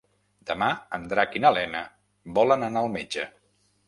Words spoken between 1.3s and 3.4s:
i na Lena volen anar al metge.